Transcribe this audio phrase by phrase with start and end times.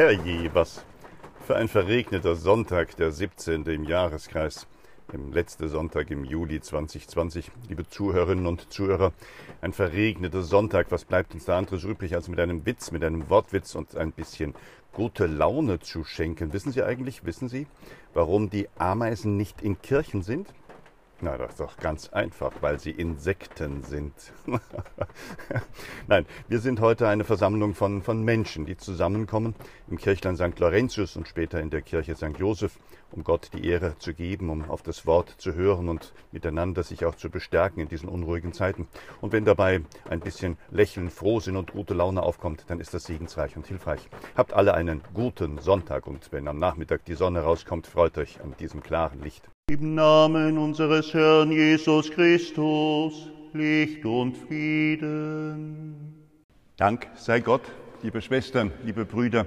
[0.00, 0.82] Herrje, was
[1.46, 3.66] für ein verregneter Sonntag, der 17.
[3.66, 4.66] im Jahreskreis,
[5.12, 7.50] im letzten Sonntag im Juli 2020.
[7.68, 9.12] Liebe Zuhörerinnen und Zuhörer,
[9.60, 13.28] ein verregneter Sonntag, was bleibt uns da anderes übrig, als mit einem Witz, mit einem
[13.28, 14.54] Wortwitz und ein bisschen
[14.94, 16.54] gute Laune zu schenken.
[16.54, 17.66] Wissen Sie eigentlich, wissen Sie,
[18.14, 20.48] warum die Ameisen nicht in Kirchen sind?
[21.22, 24.14] Na, das ist doch ganz einfach, weil sie Insekten sind.
[26.08, 29.54] Nein, wir sind heute eine Versammlung von, von Menschen, die zusammenkommen
[29.90, 30.58] im Kirchlein St.
[30.58, 32.38] Laurentius und später in der Kirche St.
[32.38, 32.78] Joseph,
[33.10, 37.04] um Gott die Ehre zu geben, um auf das Wort zu hören und miteinander sich
[37.04, 38.88] auch zu bestärken in diesen unruhigen Zeiten.
[39.20, 43.58] Und wenn dabei ein bisschen Lächeln, Frohsinn und gute Laune aufkommt, dann ist das segensreich
[43.58, 44.08] und hilfreich.
[44.38, 48.54] Habt alle einen guten Sonntag und wenn am Nachmittag die Sonne rauskommt, freut euch an
[48.58, 49.50] diesem klaren Licht.
[49.70, 56.26] Im Namen unseres Herrn Jesus Christus, Licht und Frieden.
[56.76, 57.62] Dank sei Gott,
[58.02, 59.46] liebe Schwestern, liebe Brüder.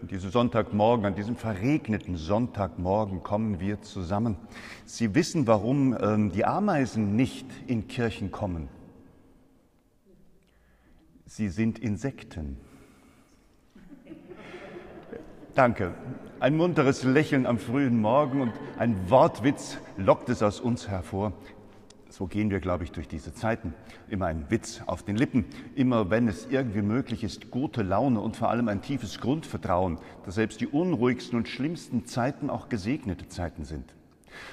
[0.00, 4.36] An diesem Sonntagmorgen, an diesem verregneten Sonntagmorgen kommen wir zusammen.
[4.84, 8.68] Sie wissen, warum ähm, die Ameisen nicht in Kirchen kommen.
[11.26, 12.58] Sie sind Insekten.
[15.56, 15.94] Danke.
[16.44, 21.32] Ein munteres Lächeln am frühen Morgen und ein Wortwitz lockt es aus uns hervor.
[22.10, 23.72] So gehen wir, glaube ich, durch diese Zeiten.
[24.10, 28.36] Immer ein Witz auf den Lippen, immer wenn es irgendwie möglich ist, gute Laune und
[28.36, 33.64] vor allem ein tiefes Grundvertrauen, dass selbst die unruhigsten und schlimmsten Zeiten auch gesegnete Zeiten
[33.64, 33.94] sind.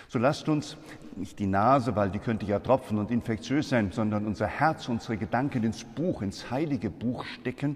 [0.08, 0.78] So lasst uns
[1.18, 5.18] nicht die Nase, weil die könnte ja tropfen und infektiös sein, sondern unser Herz, unsere
[5.18, 7.76] Gedanken ins Buch, ins heilige Buch stecken,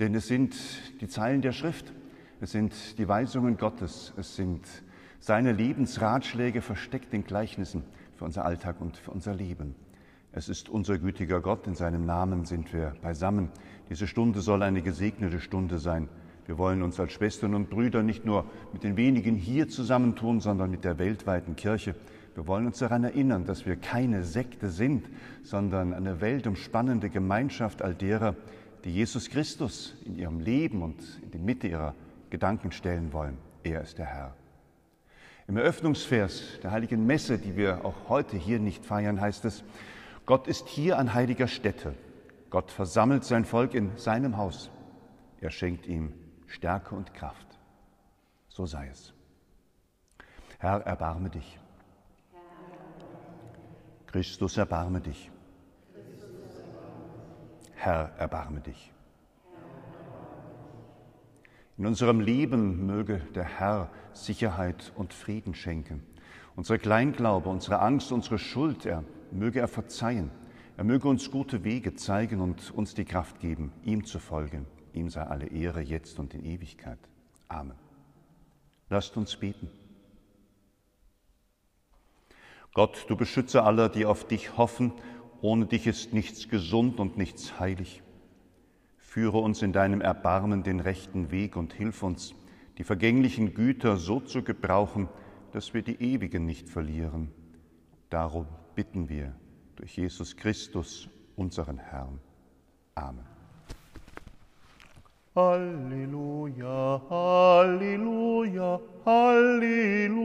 [0.00, 0.56] denn es sind
[1.00, 1.92] die Zeilen der Schrift.
[2.42, 4.66] Es sind die Weisungen Gottes, es sind
[5.20, 7.84] seine Lebensratschläge versteckt in Gleichnissen
[8.16, 9.76] für unser Alltag und für unser Leben.
[10.32, 13.50] Es ist unser gütiger Gott, in seinem Namen sind wir beisammen.
[13.90, 16.08] Diese Stunde soll eine gesegnete Stunde sein.
[16.46, 20.72] Wir wollen uns als Schwestern und Brüder nicht nur mit den wenigen hier zusammentun, sondern
[20.72, 21.94] mit der weltweiten Kirche.
[22.34, 25.08] Wir wollen uns daran erinnern, dass wir keine Sekte sind,
[25.44, 28.34] sondern eine weltumspannende Gemeinschaft all derer,
[28.82, 31.94] die Jesus Christus in ihrem Leben und in die Mitte ihrer
[32.32, 33.36] Gedanken stellen wollen.
[33.62, 34.34] Er ist der Herr.
[35.46, 39.62] Im Eröffnungsvers der heiligen Messe, die wir auch heute hier nicht feiern, heißt es,
[40.24, 41.94] Gott ist hier an heiliger Stätte.
[42.48, 44.70] Gott versammelt sein Volk in seinem Haus.
[45.42, 46.14] Er schenkt ihm
[46.46, 47.46] Stärke und Kraft.
[48.48, 49.12] So sei es.
[50.58, 51.58] Herr, erbarme dich.
[54.06, 55.30] Christus, erbarme dich.
[57.74, 58.90] Herr, erbarme dich.
[61.78, 66.02] In unserem Leben möge der Herr Sicherheit und Frieden schenken.
[66.54, 70.30] Unsere Kleinglaube, unsere Angst, unsere Schuld, er möge er verzeihen.
[70.76, 74.66] Er möge uns gute Wege zeigen und uns die Kraft geben, ihm zu folgen.
[74.92, 76.98] Ihm sei alle Ehre jetzt und in Ewigkeit.
[77.48, 77.76] Amen.
[78.90, 79.70] Lasst uns beten.
[82.74, 84.92] Gott, du Beschützer aller, die auf dich hoffen,
[85.40, 88.01] ohne dich ist nichts gesund und nichts heilig.
[89.12, 92.34] Führe uns in deinem Erbarmen den rechten Weg und hilf uns,
[92.78, 95.10] die vergänglichen Güter so zu gebrauchen,
[95.52, 97.30] dass wir die ewigen nicht verlieren.
[98.08, 99.34] Darum bitten wir
[99.76, 102.20] durch Jesus Christus, unseren Herrn.
[102.94, 103.26] Amen.
[105.36, 110.22] Halleluja, Halleluja, Halleluja.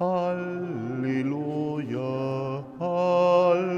[0.00, 1.34] Halleluja,
[2.80, 3.73] Halleluja,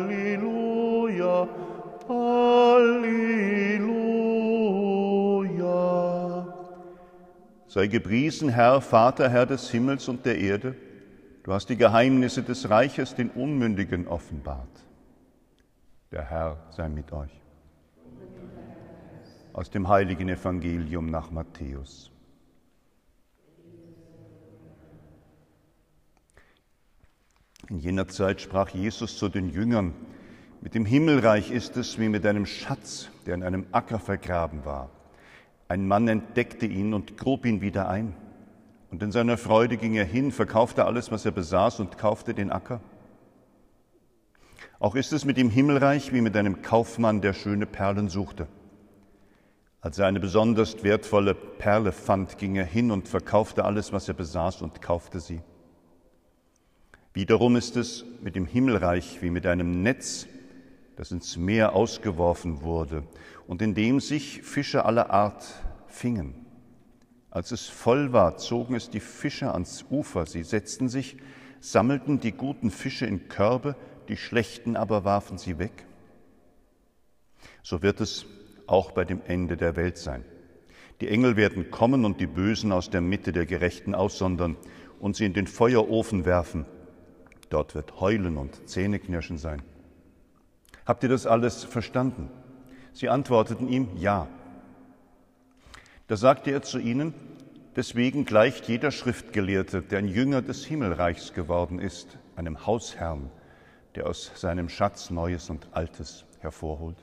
[7.76, 10.74] Sei gepriesen, Herr, Vater, Herr des Himmels und der Erde.
[11.42, 14.82] Du hast die Geheimnisse des Reiches den Unmündigen offenbart.
[16.10, 17.38] Der Herr sei mit euch.
[19.52, 22.10] Aus dem heiligen Evangelium nach Matthäus.
[27.68, 29.92] In jener Zeit sprach Jesus zu den Jüngern,
[30.62, 34.88] mit dem Himmelreich ist es wie mit einem Schatz, der in einem Acker vergraben war.
[35.68, 38.14] Ein Mann entdeckte ihn und grub ihn wieder ein.
[38.90, 42.52] Und in seiner Freude ging er hin, verkaufte alles, was er besaß und kaufte den
[42.52, 42.80] Acker.
[44.78, 48.46] Auch ist es mit dem Himmelreich wie mit einem Kaufmann, der schöne Perlen suchte.
[49.80, 54.14] Als er eine besonders wertvolle Perle fand, ging er hin und verkaufte alles, was er
[54.14, 55.40] besaß und kaufte sie.
[57.14, 60.26] Wiederum ist es mit dem Himmelreich wie mit einem Netz,
[60.96, 63.04] das ins Meer ausgeworfen wurde
[63.46, 65.44] und in dem sich Fische aller Art
[65.86, 66.46] fingen.
[67.30, 70.24] Als es voll war, zogen es die Fische ans Ufer.
[70.24, 71.18] Sie setzten sich,
[71.60, 73.76] sammelten die guten Fische in Körbe,
[74.08, 75.86] die schlechten aber warfen sie weg.
[77.62, 78.24] So wird es
[78.66, 80.24] auch bei dem Ende der Welt sein.
[81.02, 84.56] Die Engel werden kommen und die Bösen aus der Mitte der Gerechten aussondern
[84.98, 86.64] und sie in den Feuerofen werfen.
[87.50, 89.62] Dort wird Heulen und Zähneknirschen sein.
[90.86, 92.30] Habt ihr das alles verstanden?
[92.92, 94.28] Sie antworteten ihm Ja.
[96.06, 97.12] Da sagte er zu ihnen,
[97.74, 103.30] deswegen gleicht jeder Schriftgelehrte, der ein Jünger des Himmelreichs geworden ist, einem Hausherrn,
[103.96, 106.96] der aus seinem Schatz Neues und Altes hervorholt.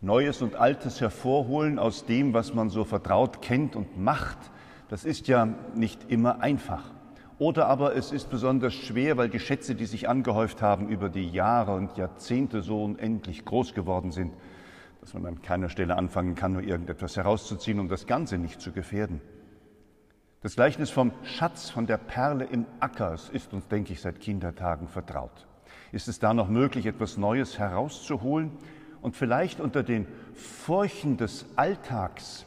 [0.00, 4.38] Neues und Altes hervorholen aus dem, was man so vertraut kennt und macht,
[4.88, 6.90] das ist ja nicht immer einfach.
[7.38, 11.28] Oder aber es ist besonders schwer, weil die Schätze, die sich angehäuft haben über die
[11.28, 14.32] Jahre und Jahrzehnte so unendlich groß geworden sind,
[15.00, 18.72] dass man an keiner Stelle anfangen kann, nur irgendetwas herauszuziehen, um das Ganze nicht zu
[18.72, 19.20] gefährden.
[20.42, 24.88] Das Gleichnis vom Schatz, von der Perle im Acker, ist uns, denke ich, seit Kindertagen
[24.88, 25.46] vertraut.
[25.92, 28.50] Ist es da noch möglich, etwas Neues herauszuholen?
[29.02, 32.46] und vielleicht unter den Furchen des Alltags,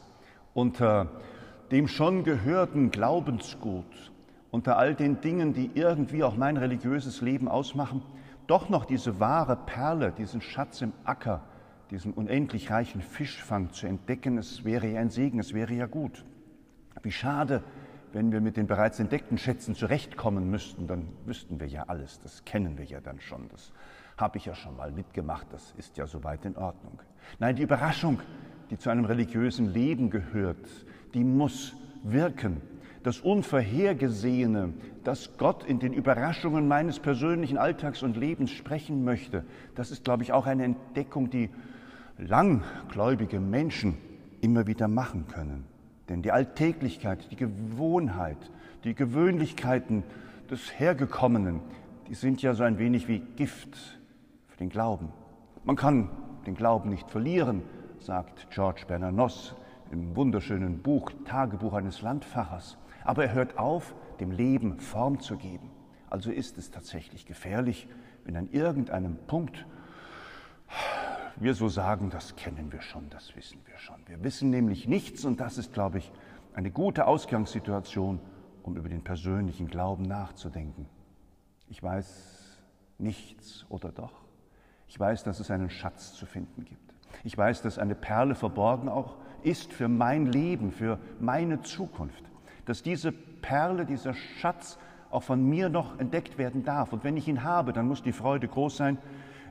[0.54, 1.08] unter
[1.70, 4.12] dem schon gehörten Glaubensgut,
[4.56, 8.00] unter all den Dingen, die irgendwie auch mein religiöses Leben ausmachen,
[8.46, 11.42] doch noch diese wahre Perle, diesen Schatz im Acker,
[11.90, 16.24] diesen unendlich reichen Fischfang zu entdecken, es wäre ja ein Segen, es wäre ja gut.
[17.02, 17.62] Wie schade,
[18.14, 22.46] wenn wir mit den bereits entdeckten Schätzen zurechtkommen müssten, dann wüssten wir ja alles, das
[22.46, 23.74] kennen wir ja dann schon, das
[24.16, 26.98] habe ich ja schon mal mitgemacht, das ist ja soweit in Ordnung.
[27.38, 28.20] Nein, die Überraschung,
[28.70, 30.66] die zu einem religiösen Leben gehört,
[31.12, 31.74] die muss
[32.04, 32.62] wirken.
[33.06, 34.74] Das Unvorhergesehene,
[35.04, 39.44] dass Gott in den Überraschungen meines persönlichen Alltags und Lebens sprechen möchte,
[39.76, 41.50] das ist, glaube ich, auch eine Entdeckung, die
[42.18, 43.96] langgläubige Menschen
[44.40, 45.66] immer wieder machen können.
[46.08, 48.38] Denn die Alltäglichkeit, die Gewohnheit,
[48.82, 50.02] die Gewöhnlichkeiten
[50.50, 51.60] des Hergekommenen,
[52.08, 54.00] die sind ja so ein wenig wie Gift
[54.48, 55.12] für den Glauben.
[55.62, 56.10] Man kann
[56.44, 57.62] den Glauben nicht verlieren,
[58.00, 59.54] sagt George Bernanos
[59.92, 62.76] im wunderschönen Buch Tagebuch eines Landfahrers.
[63.06, 65.70] Aber er hört auf, dem Leben Form zu geben.
[66.10, 67.88] Also ist es tatsächlich gefährlich,
[68.24, 69.64] wenn an irgendeinem Punkt
[71.36, 73.96] wir so sagen, das kennen wir schon, das wissen wir schon.
[74.06, 76.10] Wir wissen nämlich nichts und das ist, glaube ich,
[76.54, 78.18] eine gute Ausgangssituation,
[78.64, 80.86] um über den persönlichen Glauben nachzudenken.
[81.68, 82.58] Ich weiß
[82.98, 84.14] nichts oder doch.
[84.88, 86.94] Ich weiß, dass es einen Schatz zu finden gibt.
[87.22, 92.24] Ich weiß, dass eine Perle verborgen auch ist für mein Leben, für meine Zukunft.
[92.66, 94.78] Dass diese Perle, dieser Schatz
[95.10, 96.92] auch von mir noch entdeckt werden darf.
[96.92, 98.98] Und wenn ich ihn habe, dann muss die Freude groß sein.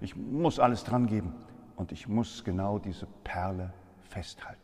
[0.02, 1.34] Ich muss alles dran geben
[1.76, 3.74] und ich muss genau diese Perle
[4.10, 4.60] festhalten.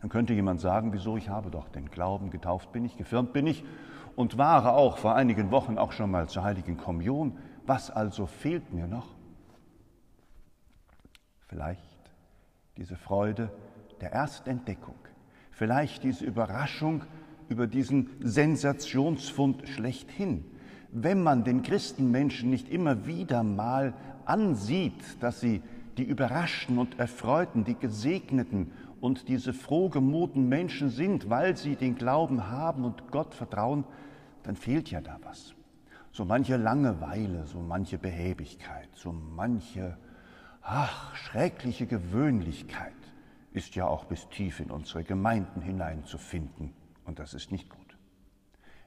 [0.00, 3.46] Dann könnte jemand sagen, wieso ich habe doch den Glauben, getauft bin ich, gefirmt bin
[3.46, 3.64] ich
[4.16, 7.38] und war auch vor einigen Wochen auch schon mal zur heiligen Kommunion.
[7.66, 9.08] Was also fehlt mir noch?
[11.48, 11.80] Vielleicht
[12.76, 13.50] diese Freude
[14.00, 14.98] der Erstentdeckung,
[15.50, 17.04] vielleicht diese Überraschung
[17.48, 20.44] über diesen Sensationsfund schlechthin.
[20.90, 23.94] Wenn man den Christenmenschen nicht immer wieder mal
[24.24, 25.62] ansieht, dass sie
[25.96, 28.70] die Überraschten und Erfreuten, die Gesegneten
[29.00, 33.84] und diese frohgemuten Menschen sind, weil sie den Glauben haben und Gott vertrauen,
[34.42, 35.54] dann fehlt ja da was.
[36.12, 39.96] So manche Langeweile, so manche Behäbigkeit, so manche
[40.62, 42.92] ach, schreckliche Gewöhnlichkeit
[43.52, 46.72] ist ja auch bis tief in unsere Gemeinden hineinzufinden
[47.04, 47.96] und das ist nicht gut.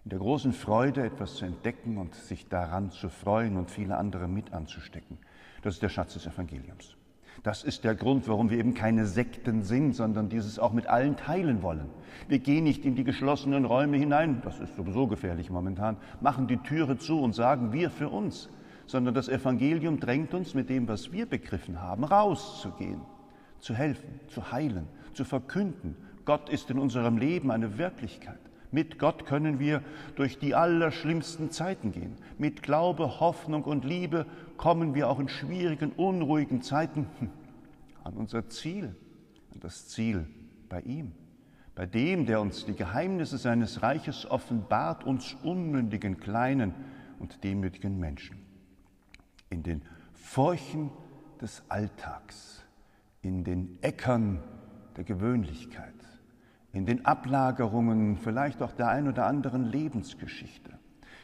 [0.03, 4.27] In der großen Freude, etwas zu entdecken und sich daran zu freuen und viele andere
[4.27, 5.17] mit anzustecken,
[5.62, 6.95] das ist der Schatz des Evangeliums.
[7.43, 11.17] Das ist der Grund, warum wir eben keine Sekten sind, sondern dieses auch mit allen
[11.17, 11.89] teilen wollen.
[12.27, 16.57] Wir gehen nicht in die geschlossenen Räume hinein, das ist sowieso gefährlich momentan, machen die
[16.57, 18.50] Türe zu und sagen wir für uns,
[18.88, 23.01] sondern das Evangelium drängt uns mit dem, was wir begriffen haben, rauszugehen,
[23.59, 25.95] zu helfen, zu heilen, zu verkünden.
[26.27, 28.38] Gott ist in unserem Leben eine Wirklichkeit.
[28.69, 29.81] Mit Gott können wir
[30.17, 32.17] durch die allerschlimmsten Zeiten gehen.
[32.38, 34.25] Mit Glaube, Hoffnung und Liebe
[34.57, 37.07] kommen wir auch in schwierigen, unruhigen Zeiten
[38.03, 38.93] an unser Ziel,
[39.53, 40.27] an das Ziel
[40.67, 41.13] bei ihm,
[41.75, 46.74] bei dem, der uns die Geheimnisse seines Reiches offenbart, uns unmündigen, kleinen
[47.19, 48.36] und demütigen Menschen
[49.50, 49.81] in den
[50.12, 50.91] Furchen
[51.39, 52.65] des Alltags,
[53.22, 54.43] in den Äckern
[54.98, 55.93] der Gewöhnlichkeit,
[56.77, 60.77] in den Ablagerungen vielleicht auch der ein oder anderen Lebensgeschichte,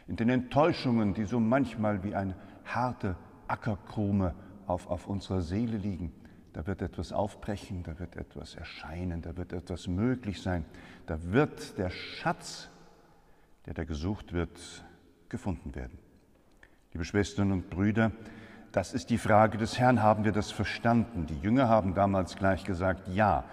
[0.08, 3.16] in den Enttäuschungen, die so manchmal wie eine harte
[3.48, 4.34] Ackerkrume
[4.66, 6.12] auf, auf unserer Seele liegen.
[6.54, 10.66] Da wird etwas aufbrechen, da wird etwas erscheinen, da wird etwas möglich sein.
[11.06, 12.70] Da wird der Schatz,
[13.66, 14.60] der da gesucht wird,
[15.30, 15.98] gefunden werden.
[16.94, 18.12] Liebe Schwestern und Brüder,
[18.74, 20.02] Das ist die Frage des Herrn.
[20.02, 21.28] Haben wir das verstanden?
[21.28, 23.44] Die Jünger haben damals gleich gesagt, ja.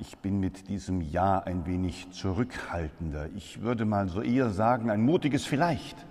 [0.00, 3.28] Ich bin mit diesem Ja ein wenig zurückhaltender.
[3.36, 6.06] Ich würde mal so eher sagen, ein mutiges Vielleicht.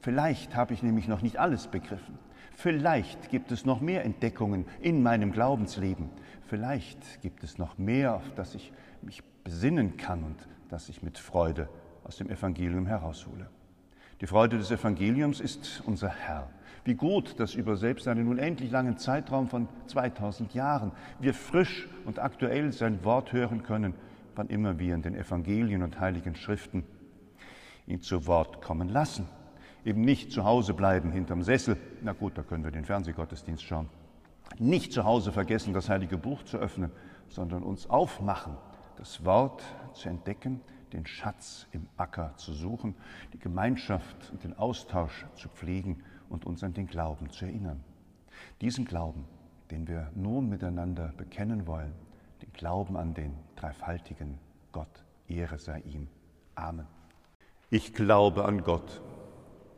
[0.00, 2.18] Vielleicht habe ich nämlich noch nicht alles begriffen.
[2.56, 6.08] Vielleicht gibt es noch mehr Entdeckungen in meinem Glaubensleben.
[6.46, 8.72] Vielleicht gibt es noch mehr, auf das ich
[9.02, 11.68] mich besinnen kann und das ich mit Freude
[12.04, 13.50] aus dem Evangelium heraushole.
[14.22, 16.48] Die Freude des Evangeliums ist unser Herr.
[16.84, 22.18] Wie gut, dass über selbst einen unendlich langen Zeitraum von 2000 Jahren wir frisch und
[22.18, 23.94] aktuell sein Wort hören können,
[24.34, 26.84] wann immer wir in den Evangelien und heiligen Schriften
[27.86, 29.28] ihn zu Wort kommen lassen.
[29.84, 33.88] Eben nicht zu Hause bleiben hinterm Sessel, na gut, da können wir den Fernsehgottesdienst schauen.
[34.58, 36.90] Nicht zu Hause vergessen, das heilige Buch zu öffnen,
[37.28, 38.56] sondern uns aufmachen,
[38.96, 39.62] das Wort
[39.94, 40.60] zu entdecken,
[40.92, 42.94] den Schatz im Acker zu suchen,
[43.32, 47.84] die Gemeinschaft und den Austausch zu pflegen und uns an den Glauben zu erinnern.
[48.62, 49.26] Diesen Glauben,
[49.70, 51.92] den wir nun miteinander bekennen wollen,
[52.40, 54.38] den Glauben an den dreifaltigen
[54.72, 56.08] Gott, Ehre sei ihm.
[56.54, 56.86] Amen.
[57.68, 59.02] Ich glaube an Gott,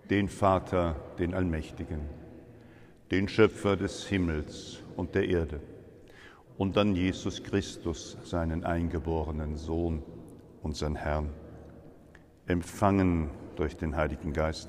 [0.08, 2.00] den Vater, den Allmächtigen,
[3.10, 5.60] den Schöpfer des Himmels und der Erde,
[6.58, 10.02] und an Jesus Christus, seinen eingeborenen Sohn,
[10.62, 11.30] unseren Herrn,
[12.46, 14.68] empfangen durch den Heiligen Geist,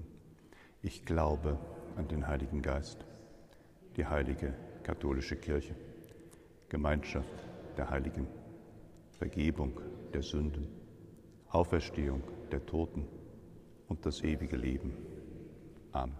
[0.83, 1.59] Ich glaube
[1.95, 3.05] an den Heiligen Geist,
[3.97, 5.75] die heilige katholische Kirche,
[6.69, 7.27] Gemeinschaft
[7.77, 8.25] der Heiligen,
[9.19, 9.79] Vergebung
[10.11, 10.67] der Sünden,
[11.49, 13.05] Auferstehung der Toten
[13.89, 14.97] und das ewige Leben.
[15.91, 16.15] Amen.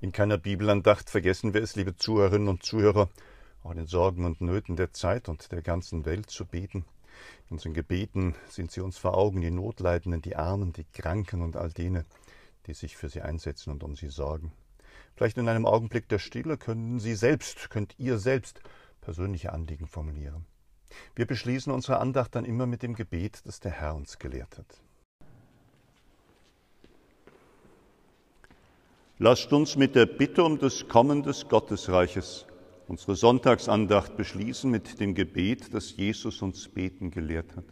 [0.00, 3.08] In keiner Bibelandacht vergessen wir es, liebe Zuhörerinnen und Zuhörer,
[3.68, 6.84] auch den Sorgen und Nöten der Zeit und der ganzen Welt zu beten.
[7.48, 11.56] In unseren Gebeten sind sie uns vor Augen, die Notleidenden, die Armen, die Kranken und
[11.56, 12.04] all jene,
[12.66, 14.52] die sich für sie einsetzen und um sie sorgen.
[15.16, 18.60] Vielleicht in einem Augenblick der Stille können Sie selbst, könnt ihr selbst
[19.00, 20.46] persönliche Anliegen formulieren.
[21.14, 24.80] Wir beschließen unsere Andacht dann immer mit dem Gebet, das der Herr uns gelehrt hat.
[29.18, 32.46] Lasst uns mit der Bitte um das Kommen des Gottesreiches
[32.88, 37.64] unsere Sonntagsandacht beschließen mit dem Gebet, das Jesus uns beten gelehrt hat.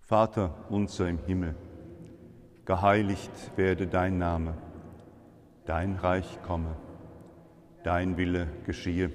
[0.00, 1.54] Vater unser im Himmel,
[2.64, 4.54] geheiligt werde dein Name,
[5.66, 6.76] dein Reich komme,
[7.84, 9.10] dein Wille geschehe,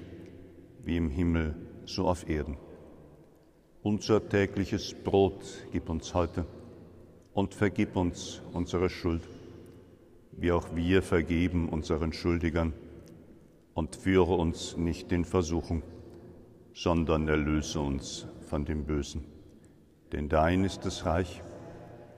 [0.84, 2.56] wie im Himmel so auf Erden.
[3.82, 6.46] Unser tägliches Brot gib uns heute
[7.34, 9.22] und vergib uns unsere Schuld
[10.40, 12.72] wie auch wir vergeben unseren Schuldigern.
[13.74, 15.82] Und führe uns nicht in Versuchung,
[16.74, 19.24] sondern erlöse uns von dem Bösen.
[20.12, 21.42] Denn dein ist das Reich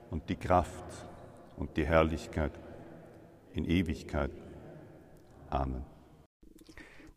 [0.09, 1.07] und die Kraft
[1.57, 2.59] und die Herrlichkeit
[3.53, 4.31] in Ewigkeit.
[5.49, 5.85] Amen.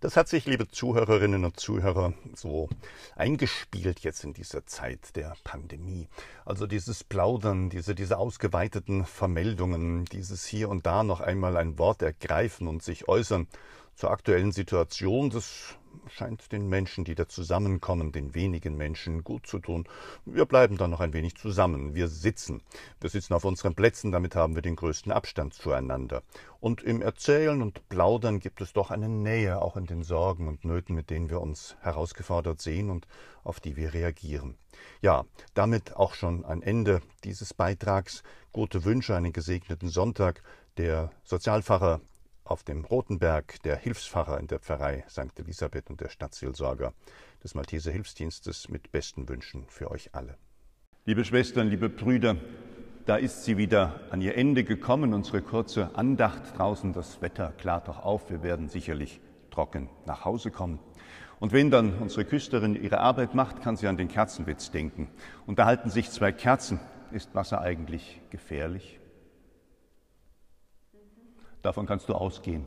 [0.01, 2.69] Das hat sich, liebe Zuhörerinnen und Zuhörer, so
[3.17, 6.07] eingespielt jetzt in dieser Zeit der Pandemie.
[6.45, 12.03] Also dieses Plaudern, diese, diese ausgeweiteten Vermeldungen, dieses hier und da noch einmal ein Wort
[12.03, 13.49] ergreifen und sich äußern
[13.97, 15.75] zur aktuellen Situation, das
[16.09, 19.89] scheint den Menschen, die da zusammenkommen, den wenigen Menschen gut zu tun.
[20.27, 21.95] Wir bleiben dann noch ein wenig zusammen.
[21.95, 22.63] Wir sitzen.
[23.01, 26.23] Wir sitzen auf unseren Plätzen, damit haben wir den größten Abstand zueinander.
[26.61, 30.67] Und im Erzählen und Plaudern gibt es doch eine Nähe, auch in den Sorgen und
[30.67, 33.07] Nöten, mit denen wir uns herausgefordert sehen und
[33.45, 34.59] auf die wir reagieren.
[35.01, 35.25] Ja,
[35.55, 38.23] damit auch schon ein Ende dieses Beitrags.
[38.53, 40.43] Gute Wünsche, einen gesegneten Sonntag.
[40.77, 42.03] Der Sozialpfarrer
[42.47, 45.39] auf dem Rotenberg der Hilfspfarrer in der Pfarrei St.
[45.39, 46.93] Elisabeth und der Stadtseelsorger
[47.43, 50.37] des Malteser Hilfsdienstes mit besten Wünschen für euch alle.
[51.05, 52.37] Liebe Schwestern, liebe Brüder,
[53.05, 56.93] da ist sie wieder an ihr Ende gekommen, unsere kurze Andacht draußen.
[56.93, 60.81] Das Wetter klart doch auf, wir werden sicherlich trocken nach Hause kommen.
[61.39, 65.09] Und wenn dann unsere Küsterin ihre Arbeit macht, kann sie an den Kerzenwitz denken.
[65.47, 66.81] Unterhalten sich zwei Kerzen.
[67.13, 68.99] Ist Wasser eigentlich gefährlich?
[71.63, 72.67] Davon kannst du ausgehen.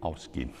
[0.00, 0.50] Ausgehen.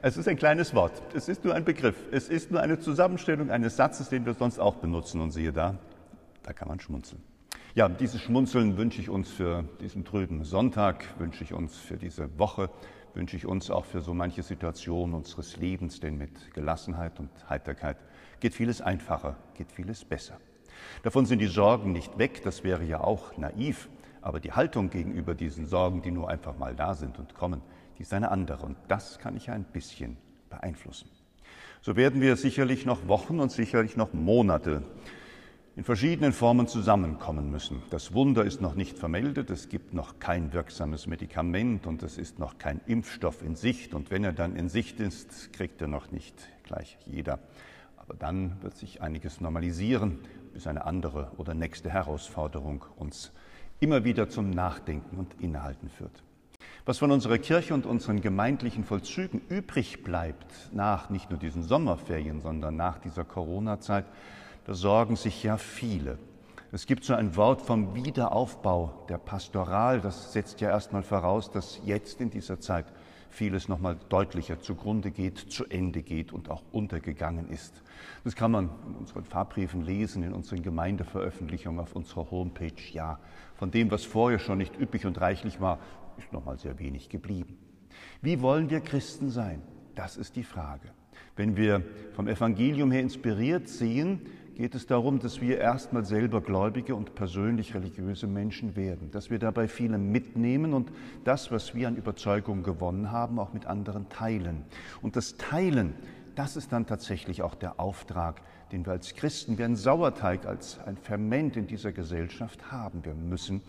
[0.00, 1.02] Es ist ein kleines Wort.
[1.14, 1.96] Es ist nur ein Begriff.
[2.10, 5.20] Es ist nur eine Zusammenstellung eines Satzes, den wir sonst auch benutzen.
[5.20, 5.76] Und siehe da,
[6.42, 7.22] da kann man schmunzeln.
[7.74, 12.38] Ja, dieses Schmunzeln wünsche ich uns für diesen trüben Sonntag, wünsche ich uns für diese
[12.38, 12.70] Woche,
[13.12, 17.98] wünsche ich uns auch für so manche Situation unseres Lebens, denn mit Gelassenheit und Heiterkeit
[18.40, 20.38] geht vieles einfacher, geht vieles besser.
[21.02, 23.90] Davon sind die Sorgen nicht weg, das wäre ja auch naiv,
[24.26, 27.62] aber die Haltung gegenüber diesen Sorgen, die nur einfach mal da sind und kommen,
[27.96, 30.16] die ist eine andere und das kann ich ein bisschen
[30.50, 31.08] beeinflussen.
[31.80, 34.82] So werden wir sicherlich noch Wochen und sicherlich noch Monate
[35.76, 37.84] in verschiedenen Formen zusammenkommen müssen.
[37.90, 42.40] Das Wunder ist noch nicht vermeldet, es gibt noch kein wirksames Medikament und es ist
[42.40, 43.94] noch kein Impfstoff in Sicht.
[43.94, 47.38] Und wenn er dann in Sicht ist, kriegt er noch nicht gleich jeder.
[47.96, 50.18] Aber dann wird sich einiges normalisieren,
[50.52, 53.30] bis eine andere oder nächste Herausforderung uns
[53.80, 56.22] immer wieder zum Nachdenken und Innehalten führt.
[56.84, 62.40] Was von unserer Kirche und unseren gemeindlichen Vollzügen übrig bleibt nach nicht nur diesen Sommerferien,
[62.40, 64.04] sondern nach dieser Corona-Zeit,
[64.64, 66.18] da sorgen sich ja viele.
[66.72, 71.80] Es gibt so ein Wort vom Wiederaufbau der Pastoral, das setzt ja erstmal voraus, dass
[71.84, 72.86] jetzt in dieser Zeit
[73.30, 77.82] vieles nochmal deutlicher zugrunde geht, zu Ende geht und auch untergegangen ist.
[78.24, 82.72] Das kann man in unseren Fahrbriefen lesen, in unseren Gemeindeveröffentlichungen auf unserer Homepage.
[82.92, 83.18] Ja,
[83.56, 85.78] von dem, was vorher schon nicht üppig und reichlich war,
[86.18, 87.58] ist nochmal sehr wenig geblieben.
[88.22, 89.62] Wie wollen wir Christen sein?
[89.94, 90.88] Das ist die Frage.
[91.36, 91.82] Wenn wir
[92.14, 94.22] vom Evangelium her inspiriert sehen,
[94.56, 99.38] geht es darum, dass wir erstmal selber gläubige und persönlich religiöse Menschen werden, dass wir
[99.38, 100.90] dabei viele mitnehmen und
[101.24, 104.64] das, was wir an Überzeugung gewonnen haben, auch mit anderen teilen.
[105.02, 105.94] Und das Teilen,
[106.36, 108.40] das ist dann tatsächlich auch der Auftrag,
[108.72, 113.04] den wir als Christen wie ein Sauerteig, als ein Ferment in dieser Gesellschaft haben.
[113.04, 113.60] Wir müssen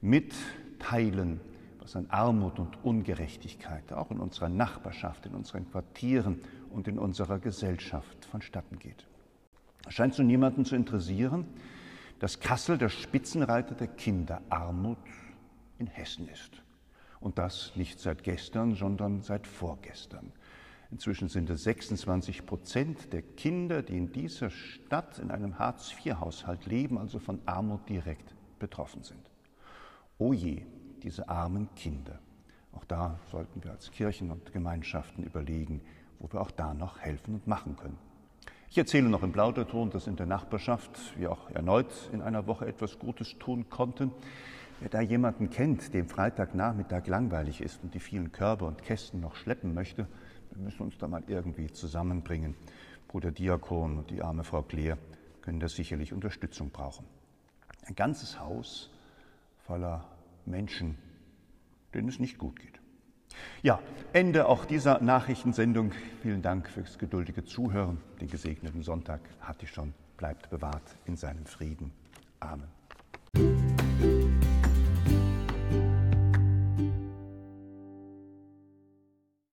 [0.00, 1.38] mitteilen,
[1.80, 6.40] was an Armut und Ungerechtigkeit auch in unserer Nachbarschaft, in unseren Quartieren
[6.70, 9.06] und in unserer Gesellschaft vonstatten geht.
[9.86, 11.46] Es scheint so niemanden zu interessieren,
[12.18, 14.98] dass Kassel der Spitzenreiter der Kinderarmut
[15.78, 16.62] in Hessen ist.
[17.20, 20.32] Und das nicht seit gestern, sondern seit vorgestern.
[20.90, 26.98] Inzwischen sind es 26 Prozent der Kinder, die in dieser Stadt in einem Hartz-IV-Haushalt leben,
[26.98, 29.30] also von Armut direkt betroffen sind.
[30.18, 30.62] O je,
[31.02, 32.20] diese armen Kinder.
[32.72, 35.80] Auch da sollten wir als Kirchen und Gemeinschaften überlegen,
[36.18, 37.98] wo wir auch da noch helfen und machen können.
[38.70, 42.66] Ich erzähle noch im Plauderton, dass in der Nachbarschaft wir auch erneut in einer Woche
[42.66, 44.10] etwas Gutes tun konnten.
[44.80, 49.36] Wer da jemanden kennt, dem Freitagnachmittag langweilig ist und die vielen Körbe und Kästen noch
[49.36, 50.08] schleppen möchte,
[50.50, 52.56] wir müssen uns da mal irgendwie zusammenbringen.
[53.08, 54.98] Bruder Diakon und die arme Frau Kleer
[55.42, 57.06] können da sicherlich Unterstützung brauchen.
[57.86, 58.90] Ein ganzes Haus
[59.66, 60.08] voller
[60.46, 60.96] Menschen,
[61.94, 62.80] denen es nicht gut geht.
[63.62, 63.80] Ja,
[64.12, 65.92] Ende auch dieser Nachrichtensendung.
[66.22, 67.98] Vielen Dank fürs geduldige Zuhören.
[68.20, 69.92] Den gesegneten Sonntag hatte ich schon.
[70.16, 71.92] Bleibt bewahrt in seinem Frieden.
[72.40, 72.68] Amen.